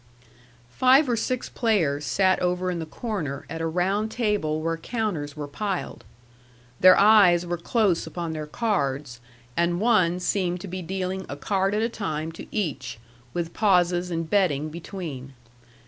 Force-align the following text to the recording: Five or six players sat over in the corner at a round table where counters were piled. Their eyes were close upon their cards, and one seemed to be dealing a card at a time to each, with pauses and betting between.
Five 0.71 1.07
or 1.07 1.15
six 1.15 1.47
players 1.47 2.05
sat 2.05 2.39
over 2.39 2.71
in 2.71 2.79
the 2.79 2.87
corner 2.87 3.45
at 3.51 3.61
a 3.61 3.67
round 3.67 4.09
table 4.09 4.59
where 4.59 4.75
counters 4.75 5.37
were 5.37 5.47
piled. 5.47 6.03
Their 6.79 6.97
eyes 6.97 7.45
were 7.45 7.55
close 7.55 8.07
upon 8.07 8.33
their 8.33 8.47
cards, 8.47 9.19
and 9.55 9.79
one 9.79 10.19
seemed 10.19 10.59
to 10.61 10.67
be 10.67 10.81
dealing 10.81 11.23
a 11.29 11.37
card 11.37 11.75
at 11.75 11.83
a 11.83 11.87
time 11.89 12.31
to 12.31 12.47
each, 12.49 12.97
with 13.35 13.53
pauses 13.53 14.09
and 14.09 14.27
betting 14.27 14.69
between. 14.69 15.33